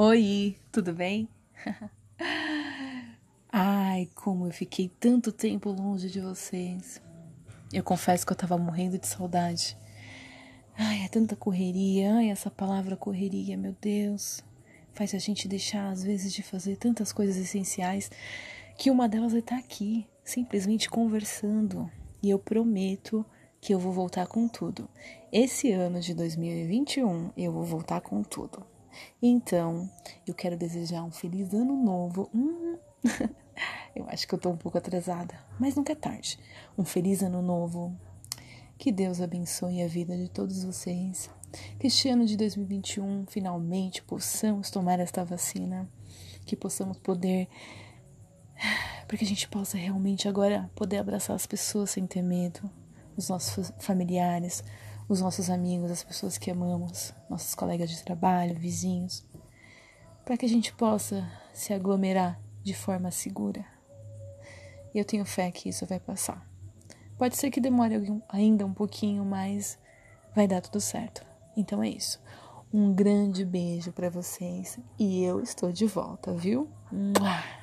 [0.00, 1.28] Oi, tudo bem?
[3.50, 7.02] Ai, como eu fiquei tanto tempo longe de vocês.
[7.72, 9.76] Eu confesso que eu tava morrendo de saudade.
[10.76, 12.14] Ai, é tanta correria.
[12.14, 14.40] Ai, essa palavra correria, meu Deus.
[14.92, 18.08] Faz a gente deixar, às vezes, de fazer tantas coisas essenciais
[18.78, 21.90] que uma delas é estar tá aqui, simplesmente conversando.
[22.22, 23.26] E eu prometo
[23.60, 24.88] que eu vou voltar com tudo.
[25.32, 28.64] Esse ano de 2021 eu vou voltar com tudo.
[29.20, 29.90] Então,
[30.26, 32.30] eu quero desejar um feliz ano novo.
[32.34, 32.76] Hum,
[33.94, 36.38] eu acho que eu tô um pouco atrasada, mas nunca é tarde.
[36.76, 37.96] Um feliz ano novo.
[38.76, 41.28] Que Deus abençoe a vida de todos vocês.
[41.80, 45.88] Que este ano de 2021 finalmente possamos tomar esta vacina.
[46.46, 47.48] Que possamos poder.
[49.08, 52.70] Para que a gente possa realmente agora poder abraçar as pessoas sem ter medo,
[53.16, 54.62] os nossos familiares,
[55.08, 59.26] os nossos amigos, as pessoas que amamos, nossos colegas de trabalho, vizinhos,
[60.24, 63.64] para que a gente possa se aglomerar de forma segura.
[64.94, 66.46] E eu tenho fé que isso vai passar.
[67.16, 67.94] Pode ser que demore
[68.28, 69.78] ainda um pouquinho, mas
[70.34, 71.24] vai dar tudo certo.
[71.56, 72.20] Então é isso.
[72.72, 76.68] Um grande beijo para vocês e eu estou de volta, viu?
[76.92, 77.57] Mua!